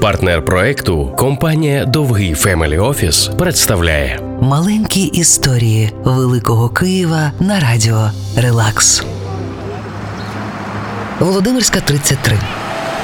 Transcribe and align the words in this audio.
Партнер 0.00 0.44
проекту 0.44 1.12
компанія 1.16 1.84
Довгий 1.84 2.34
Family 2.34 2.78
Office 2.78 3.30
представляє 3.38 4.20
Маленькі 4.40 5.02
історії 5.02 5.92
Великого 6.04 6.68
Києва 6.68 7.32
на 7.40 7.60
радіо 7.60 8.10
Relax. 8.36 9.02
Володимирська 11.20 11.80
33. 11.80 12.38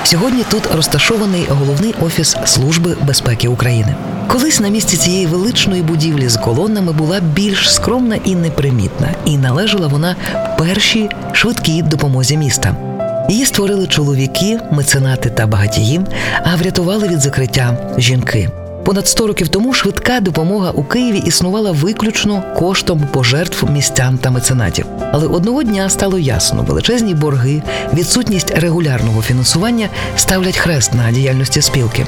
Сьогодні 0.04 0.44
тут 0.50 0.62
розташований 0.74 1.46
головний 1.50 1.94
офіс 2.00 2.36
Служби 2.44 2.96
безпеки 3.06 3.48
України. 3.48 3.94
Колись 4.28 4.60
на 4.60 4.68
місці 4.68 4.96
цієї 4.96 5.26
величної 5.26 5.82
будівлі 5.82 6.28
з 6.28 6.36
колонами 6.36 6.92
була 6.92 7.20
більш 7.20 7.74
скромна 7.74 8.16
і 8.24 8.34
непримітна, 8.34 9.08
і 9.24 9.38
належала 9.38 9.86
вона 9.86 10.16
першій 10.58 11.10
швидкій 11.32 11.82
допомозі 11.82 12.36
міста. 12.36 12.93
Її 13.28 13.46
створили 13.46 13.86
чоловіки, 13.86 14.58
меценати 14.70 15.30
та 15.30 15.46
багатії, 15.46 16.00
а 16.44 16.56
врятували 16.56 17.08
від 17.08 17.20
закриття 17.20 17.94
жінки. 17.98 18.50
Понад 18.84 19.08
100 19.08 19.26
років 19.26 19.48
тому 19.48 19.72
швидка 19.72 20.20
допомога 20.20 20.70
у 20.70 20.84
Києві 20.84 21.18
існувала 21.18 21.72
виключно 21.72 22.42
коштом 22.56 23.08
пожертв 23.12 23.70
містян 23.70 24.18
та 24.18 24.30
меценатів. 24.30 24.86
Але 25.12 25.26
одного 25.26 25.62
дня 25.62 25.88
стало 25.88 26.18
ясно, 26.18 26.62
величезні 26.62 27.14
борги, 27.14 27.62
відсутність 27.94 28.50
регулярного 28.50 29.22
фінансування 29.22 29.88
ставлять 30.16 30.56
хрест 30.56 30.94
на 30.94 31.12
діяльності 31.12 31.62
спілки. 31.62 32.06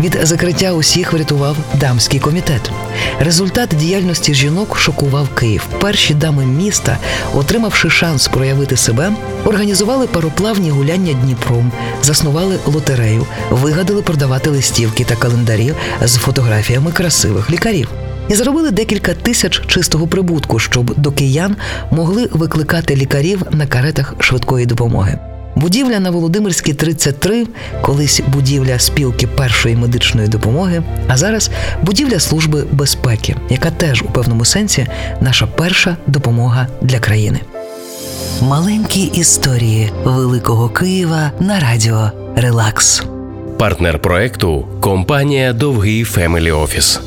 Від 0.00 0.18
закриття 0.22 0.72
усіх 0.72 1.12
врятував 1.12 1.56
дамський 1.74 2.20
комітет. 2.20 2.70
Результат 3.20 3.68
діяльності 3.68 4.34
жінок 4.34 4.78
шокував 4.78 5.28
Київ. 5.28 5.66
Перші 5.80 6.14
дами 6.14 6.46
міста, 6.46 6.98
отримавши 7.34 7.90
шанс 7.90 8.28
проявити 8.28 8.76
себе, 8.76 9.12
організували 9.44 10.06
пароплавні 10.06 10.70
гуляння 10.70 11.12
Дніпром, 11.12 11.72
заснували 12.02 12.58
лотерею, 12.66 13.26
вигадали 13.50 14.02
продавати 14.02 14.50
листівки 14.50 15.04
та 15.04 15.16
календарі 15.16 15.72
з 16.04 16.16
фотографіями 16.16 16.92
красивих 16.92 17.50
лікарів. 17.50 17.88
І 18.28 18.34
заробили 18.34 18.70
декілька 18.70 19.14
тисяч 19.14 19.62
чистого 19.66 20.06
прибутку, 20.06 20.58
щоб 20.58 20.94
до 20.96 21.12
киян 21.12 21.56
могли 21.90 22.28
викликати 22.32 22.96
лікарів 22.96 23.42
на 23.50 23.66
каретах 23.66 24.14
швидкої 24.18 24.66
допомоги. 24.66 25.18
Будівля 25.56 26.00
на 26.00 26.10
Володимирській 26.10 26.74
33, 26.74 27.46
колись 27.82 28.22
будівля 28.28 28.78
спілки 28.78 29.26
першої 29.26 29.76
медичної 29.76 30.28
допомоги, 30.28 30.82
а 31.08 31.16
зараз 31.16 31.50
будівля 31.82 32.20
служби 32.20 32.64
безпеки, 32.72 33.36
яка 33.50 33.70
теж 33.70 34.02
у 34.02 34.06
певному 34.06 34.44
сенсі 34.44 34.86
наша 35.20 35.46
перша 35.46 35.96
допомога 36.06 36.66
для 36.82 36.98
країни. 36.98 37.40
Маленькі 38.42 39.02
історії 39.02 39.92
Великого 40.04 40.68
Києва 40.68 41.30
на 41.40 41.60
радіо 41.60 42.10
Relax. 42.36 43.02
партнер 43.58 43.98
проекту 43.98 44.66
компанія 44.80 45.52
Довгий 45.52 46.04
Family 46.04 46.50
Office. 46.52 47.00